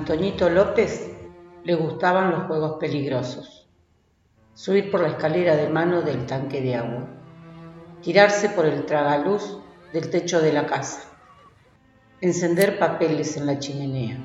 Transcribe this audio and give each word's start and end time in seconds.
Antoñito 0.00 0.48
López 0.48 1.14
le 1.62 1.74
gustaban 1.74 2.30
los 2.30 2.44
juegos 2.44 2.78
peligrosos. 2.80 3.68
Subir 4.54 4.90
por 4.90 5.02
la 5.02 5.08
escalera 5.08 5.56
de 5.56 5.68
mano 5.68 6.00
del 6.00 6.24
tanque 6.24 6.62
de 6.62 6.74
agua. 6.74 7.06
Tirarse 8.00 8.48
por 8.48 8.64
el 8.64 8.86
tragaluz 8.86 9.58
del 9.92 10.08
techo 10.08 10.40
de 10.40 10.54
la 10.54 10.64
casa. 10.64 11.02
Encender 12.22 12.78
papeles 12.78 13.36
en 13.36 13.44
la 13.44 13.58
chimenea. 13.58 14.16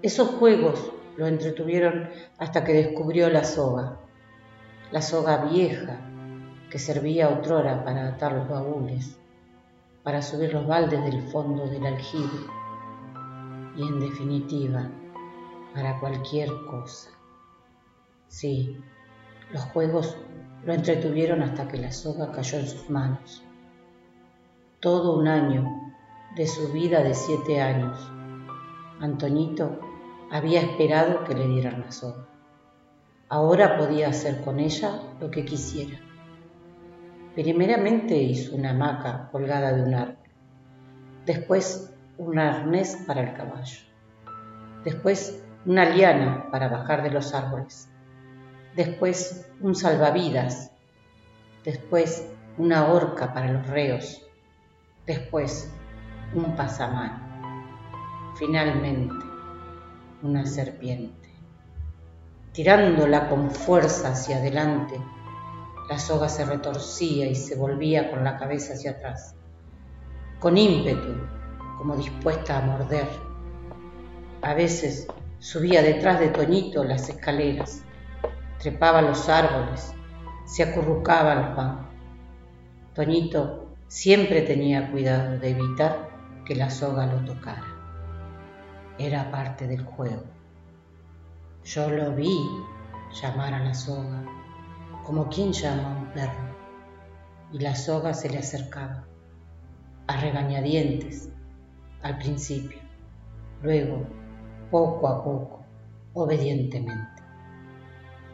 Esos 0.00 0.28
juegos 0.28 0.92
lo 1.18 1.26
entretuvieron 1.26 2.08
hasta 2.38 2.64
que 2.64 2.72
descubrió 2.72 3.28
la 3.28 3.44
soga. 3.44 3.98
La 4.90 5.02
soga 5.02 5.44
vieja 5.44 5.98
que 6.70 6.78
servía 6.78 7.28
otrora 7.28 7.84
para 7.84 8.08
atar 8.08 8.32
los 8.32 8.48
baúles, 8.48 9.18
para 10.02 10.22
subir 10.22 10.54
los 10.54 10.66
baldes 10.66 11.04
del 11.04 11.20
fondo 11.28 11.66
del 11.66 11.84
aljibe 11.84 12.63
y 13.76 13.82
en 13.82 14.00
definitiva 14.00 14.90
para 15.74 15.98
cualquier 16.00 16.48
cosa. 16.70 17.10
Sí, 18.28 18.76
los 19.52 19.62
juegos 19.66 20.16
lo 20.64 20.72
entretuvieron 20.72 21.42
hasta 21.42 21.68
que 21.68 21.78
la 21.78 21.92
soga 21.92 22.32
cayó 22.32 22.58
en 22.58 22.68
sus 22.68 22.88
manos. 22.90 23.42
Todo 24.80 25.18
un 25.18 25.28
año 25.28 25.64
de 26.36 26.46
su 26.46 26.72
vida 26.72 27.02
de 27.02 27.14
siete 27.14 27.60
años, 27.60 28.10
Antonito 29.00 29.78
había 30.30 30.60
esperado 30.60 31.24
que 31.24 31.34
le 31.34 31.46
dieran 31.46 31.80
la 31.80 31.92
soga. 31.92 32.26
Ahora 33.28 33.76
podía 33.78 34.08
hacer 34.08 34.42
con 34.42 34.60
ella 34.60 35.02
lo 35.20 35.30
que 35.30 35.44
quisiera. 35.44 35.98
Primeramente 37.34 38.16
hizo 38.16 38.54
una 38.54 38.70
hamaca 38.70 39.28
colgada 39.32 39.72
de 39.72 39.82
un 39.82 39.94
árbol. 39.94 40.18
Después 41.26 41.93
un 42.18 42.38
arnés 42.38 42.96
para 43.06 43.22
el 43.22 43.34
caballo. 43.34 43.80
Después 44.84 45.42
una 45.66 45.84
liana 45.86 46.48
para 46.50 46.68
bajar 46.68 47.02
de 47.02 47.10
los 47.10 47.34
árboles. 47.34 47.90
Después 48.76 49.48
un 49.60 49.74
salvavidas. 49.74 50.72
Después 51.64 52.30
una 52.58 52.86
horca 52.86 53.32
para 53.32 53.50
los 53.50 53.66
reos. 53.66 54.22
Después 55.06 55.72
un 56.34 56.54
pasamano. 56.56 57.20
Finalmente 58.36 59.24
una 60.22 60.46
serpiente. 60.46 61.28
Tirándola 62.52 63.28
con 63.28 63.50
fuerza 63.50 64.12
hacia 64.12 64.38
adelante, 64.38 65.00
la 65.88 65.98
soga 65.98 66.28
se 66.28 66.46
retorcía 66.46 67.26
y 67.26 67.34
se 67.34 67.56
volvía 67.56 68.10
con 68.10 68.24
la 68.24 68.38
cabeza 68.38 68.72
hacia 68.72 68.92
atrás. 68.92 69.34
Con 70.40 70.56
ímpetu, 70.56 71.14
como 71.78 71.96
dispuesta 71.96 72.58
a 72.58 72.60
morder. 72.62 73.08
A 74.42 74.54
veces 74.54 75.06
subía 75.38 75.82
detrás 75.82 76.20
de 76.20 76.28
Toñito 76.28 76.84
las 76.84 77.08
escaleras, 77.08 77.84
trepaba 78.58 79.02
los 79.02 79.28
árboles, 79.28 79.94
se 80.44 80.62
acurrucaba 80.62 81.32
al 81.32 81.54
pan. 81.54 81.88
Toñito 82.94 83.66
siempre 83.88 84.42
tenía 84.42 84.90
cuidado 84.90 85.38
de 85.38 85.50
evitar 85.50 86.10
que 86.44 86.54
la 86.54 86.70
soga 86.70 87.06
lo 87.06 87.24
tocara. 87.24 87.64
Era 88.98 89.30
parte 89.30 89.66
del 89.66 89.84
juego. 89.84 90.24
Yo 91.64 91.90
lo 91.90 92.14
vi 92.14 92.38
llamar 93.22 93.54
a 93.54 93.64
la 93.64 93.74
soga, 93.74 94.22
como 95.04 95.28
quien 95.28 95.52
llama 95.52 95.94
a 95.94 95.98
un 95.98 96.06
perro, 96.12 96.56
y 97.52 97.58
la 97.58 97.74
soga 97.74 98.12
se 98.14 98.28
le 98.28 98.38
acercaba, 98.38 99.04
a 100.06 100.20
regañadientes, 100.20 101.30
al 102.04 102.18
principio, 102.18 102.78
luego, 103.62 104.06
poco 104.70 105.08
a 105.08 105.24
poco, 105.24 105.64
obedientemente. 106.12 107.22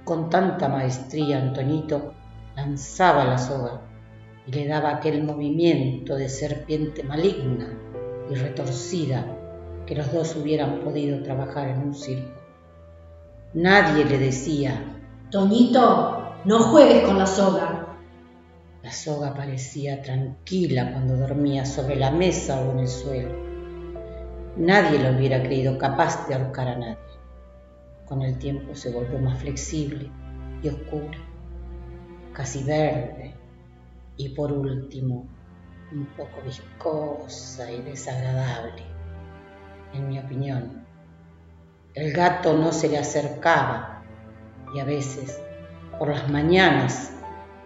Con 0.04 0.28
tanta 0.28 0.68
maestría 0.68 1.38
Antonito 1.38 2.12
lanzaba 2.56 3.24
la 3.24 3.38
soga 3.38 3.80
y 4.44 4.50
le 4.50 4.66
daba 4.66 4.96
aquel 4.96 5.22
movimiento 5.22 6.16
de 6.16 6.28
serpiente 6.28 7.04
maligna 7.04 7.72
y 8.28 8.34
retorcida 8.34 9.24
que 9.86 9.94
los 9.94 10.12
dos 10.12 10.34
hubieran 10.34 10.80
podido 10.80 11.22
trabajar 11.22 11.68
en 11.68 11.78
un 11.78 11.94
circo. 11.94 12.40
Nadie 13.54 14.04
le 14.04 14.18
decía, 14.18 14.82
Toñito, 15.30 16.34
no 16.44 16.58
juegues 16.58 17.04
con 17.04 17.18
la 17.18 17.26
soga. 17.26 17.86
La 18.82 18.90
soga 18.90 19.32
parecía 19.32 20.02
tranquila 20.02 20.90
cuando 20.90 21.16
dormía 21.16 21.64
sobre 21.64 21.94
la 21.94 22.10
mesa 22.10 22.60
o 22.62 22.72
en 22.72 22.80
el 22.80 22.88
suelo 22.88 23.49
Nadie 24.56 24.98
lo 24.98 25.16
hubiera 25.16 25.42
creído 25.42 25.78
capaz 25.78 26.26
de 26.26 26.34
ahorcar 26.34 26.68
a 26.68 26.76
nadie. 26.76 26.98
Con 28.06 28.22
el 28.22 28.38
tiempo 28.38 28.74
se 28.74 28.90
volvió 28.90 29.18
más 29.20 29.38
flexible 29.38 30.10
y 30.62 30.68
oscura, 30.68 31.18
casi 32.32 32.64
verde 32.64 33.34
y 34.16 34.30
por 34.30 34.52
último 34.52 35.26
un 35.92 36.06
poco 36.16 36.42
viscosa 36.44 37.70
y 37.70 37.80
desagradable, 37.82 38.82
en 39.94 40.08
mi 40.08 40.18
opinión. 40.18 40.84
El 41.94 42.12
gato 42.12 42.56
no 42.56 42.72
se 42.72 42.88
le 42.88 42.98
acercaba 42.98 44.02
y 44.74 44.80
a 44.80 44.84
veces 44.84 45.40
por 45.98 46.08
las 46.08 46.28
mañanas 46.28 47.12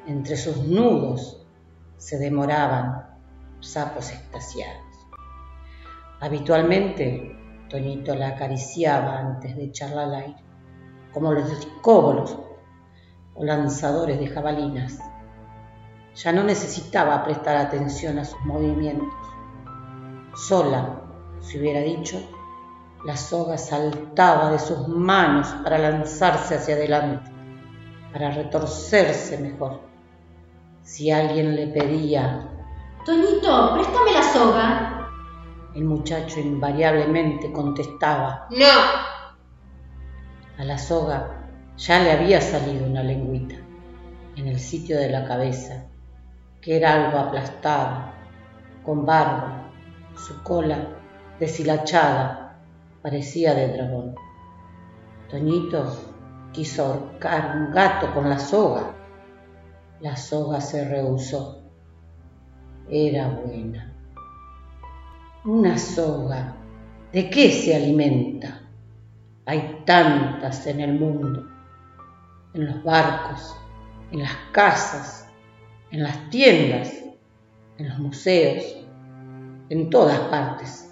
entre 0.07 0.37
sus 0.37 0.59
nudos 0.59 1.47
se 1.97 2.19
demoraban 2.19 3.07
sapos 3.61 4.11
extasiados. 4.11 4.84
Habitualmente, 6.21 7.37
Toñito 7.69 8.15
la 8.15 8.29
acariciaba 8.29 9.19
antes 9.19 9.57
de 9.57 9.65
echarla 9.65 10.05
al 10.05 10.15
aire, 10.15 10.45
como 11.13 11.33
los 11.33 11.49
discóbolos 11.49 12.39
o 13.35 13.45
lanzadores 13.45 14.19
de 14.19 14.29
jabalinas. 14.29 14.99
Ya 16.15 16.33
no 16.33 16.45
necesitaba 16.45 17.25
prestar 17.25 17.57
atención 17.57 18.19
a 18.19 18.25
sus 18.25 18.41
movimientos. 18.45 19.13
Sola, 20.35 21.03
si 21.41 21.59
hubiera 21.59 21.81
dicho, 21.81 22.21
la 23.05 23.17
soga 23.17 23.59
saltaba 23.59 24.51
de 24.51 24.59
sus 24.59 24.87
manos 24.89 25.49
para 25.63 25.79
lanzarse 25.79 26.55
hacia 26.55 26.75
adelante, 26.75 27.31
para 28.13 28.31
retorcerse 28.31 29.39
mejor. 29.39 29.81
Si 30.83 31.11
alguien 31.11 31.57
le 31.57 31.67
pedía, 31.67 32.49
Toñito, 33.05 33.75
préstame 33.75 34.13
la 34.13 34.23
soga, 34.23 34.94
el 35.75 35.85
muchacho 35.85 36.41
invariablemente 36.41 37.53
contestaba, 37.53 38.47
No. 38.51 39.15
A 40.57 40.65
la 40.65 40.79
soga 40.79 41.49
ya 41.77 41.99
le 42.01 42.13
había 42.13 42.41
salido 42.41 42.87
una 42.87 43.03
lengüita 43.03 43.57
en 44.37 44.47
el 44.47 44.61
sitio 44.61 44.99
de 44.99 45.11
la 45.11 45.27
cabeza, 45.27 45.87
que 46.61 46.77
era 46.77 46.95
algo 46.95 47.19
aplastada, 47.19 48.15
con 48.85 49.05
barba, 49.05 49.71
su 50.17 50.43
cola 50.43 50.89
deshilachada, 51.39 52.57
parecía 53.03 53.55
de 53.55 53.69
dragón. 53.69 54.15
Toñito 55.29 55.97
quiso 56.53 56.87
ahorcar 56.87 57.57
un 57.57 57.73
gato 57.73 58.13
con 58.15 58.29
la 58.29 58.39
soga. 58.39 58.95
La 60.01 60.17
soga 60.17 60.61
se 60.61 60.89
rehusó. 60.89 61.63
Era 62.89 63.29
buena. 63.29 63.94
Una 65.47 65.77
soga. 65.77 66.57
¿De 67.13 67.29
qué 67.29 67.51
se 67.51 67.77
alimenta? 67.77 68.63
Hay 69.45 69.83
tantas 69.85 70.67
en 70.67 70.81
el 70.81 70.99
mundo, 70.99 71.47
en 72.55 72.65
los 72.65 72.83
barcos, 72.83 73.55
en 74.11 74.23
las 74.23 74.35
casas, 74.53 75.29
en 75.91 76.03
las 76.03 76.31
tiendas, 76.31 76.95
en 77.77 77.91
los 77.91 77.99
museos, 77.99 78.87
en 79.69 79.91
todas 79.91 80.19
partes. 80.19 80.91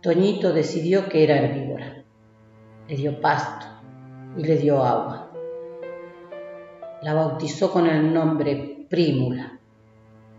Toñito 0.00 0.54
decidió 0.54 1.10
que 1.10 1.24
era 1.24 1.36
herbívora. 1.36 2.02
Le 2.88 2.96
dio 2.96 3.20
pasto 3.20 3.66
y 4.38 4.42
le 4.42 4.56
dio 4.56 4.82
agua. 4.82 5.30
La 7.02 7.12
bautizó 7.12 7.70
con 7.70 7.86
el 7.86 8.14
nombre 8.14 8.86
Prímula. 8.88 9.60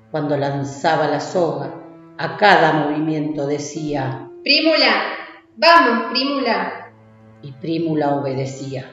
Cuando 0.09 0.35
lanzaba 0.37 1.07
la 1.07 1.19
soga, 1.19 1.82
a 2.23 2.37
cada 2.37 2.71
movimiento 2.71 3.45
decía, 3.45 4.29
Prímula, 4.45 5.13
vamos, 5.57 6.13
Prímula. 6.13 6.89
Y 7.41 7.51
Prímula 7.51 8.15
obedecía. 8.15 8.89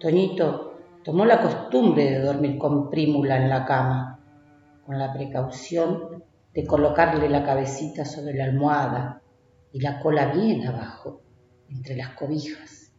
Toñito 0.00 0.80
tomó 1.04 1.26
la 1.26 1.40
costumbre 1.40 2.10
de 2.10 2.18
dormir 2.18 2.58
con 2.58 2.90
Prímula 2.90 3.36
en 3.36 3.48
la 3.48 3.64
cama, 3.64 4.18
con 4.84 4.98
la 4.98 5.12
precaución 5.12 6.24
de 6.52 6.66
colocarle 6.66 7.28
la 7.28 7.44
cabecita 7.44 8.04
sobre 8.04 8.34
la 8.34 8.46
almohada 8.46 9.22
y 9.70 9.80
la 9.80 10.00
cola 10.00 10.32
bien 10.32 10.66
abajo, 10.66 11.20
entre 11.68 11.94
las 11.94 12.16
cobijas. 12.16 12.90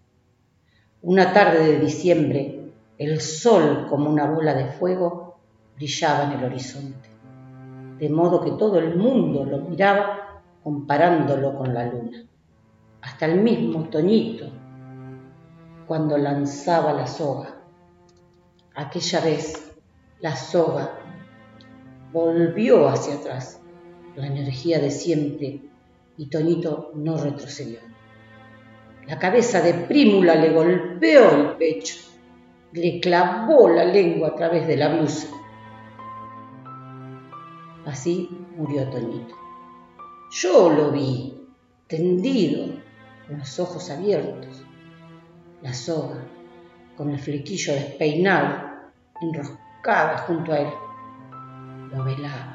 Una 1.01 1.33
tarde 1.33 1.73
de 1.73 1.79
diciembre, 1.79 2.71
el 2.97 3.19
sol 3.19 3.87
como 3.89 4.09
una 4.09 4.27
bola 4.27 4.53
de 4.53 4.67
fuego 4.67 5.39
brillaba 5.75 6.23
en 6.23 6.39
el 6.39 6.45
horizonte 6.45 7.14
de 7.99 8.09
modo 8.09 8.41
que 8.41 8.51
todo 8.51 8.79
el 8.79 8.95
mundo 8.95 9.45
lo 9.45 9.59
miraba 9.59 10.41
comparándolo 10.63 11.55
con 11.55 11.73
la 11.73 11.85
luna. 11.85 12.25
hasta 13.01 13.27
el 13.27 13.39
mismo 13.41 13.83
Toñito 13.83 14.49
cuando 15.85 16.17
lanzaba 16.17 16.91
la 16.93 17.05
soga. 17.05 17.55
Aquella 18.73 19.21
vez 19.21 19.71
la 20.21 20.35
soga 20.35 20.99
volvió 22.11 22.87
hacia 22.87 23.15
atrás, 23.15 23.61
la 24.15 24.25
energía 24.25 24.79
de 24.79 24.89
siempre, 24.89 25.61
y 26.17 26.25
Toñito 26.27 26.91
no 26.95 27.17
retrocedió. 27.17 27.79
La 29.05 29.19
cabeza 29.19 29.61
de 29.61 29.73
Prímula 29.73 30.35
le 30.35 30.49
golpeó 30.49 31.29
el 31.31 31.47
pecho, 31.57 31.95
le 32.71 32.99
clavó 32.99 33.69
la 33.69 33.85
lengua 33.85 34.29
a 34.29 34.35
través 34.35 34.65
de 34.65 34.77
la 34.77 34.95
blusa. 34.95 35.27
Así 37.85 38.29
murió 38.57 38.89
Toñito. 38.89 39.35
Yo 40.31 40.69
lo 40.69 40.91
vi, 40.91 41.47
tendido, 41.87 42.65
con 43.27 43.37
los 43.37 43.59
ojos 43.59 43.89
abiertos, 43.89 44.65
la 45.61 45.73
soga, 45.73 46.23
con 46.97 47.11
el 47.11 47.19
flequillo 47.19 47.73
despeinado, 47.73 48.91
enroscada 49.21 50.17
junto 50.19 50.51
a 50.51 50.59
él, 50.59 50.73
lo 51.91 52.03
velaba. 52.03 52.54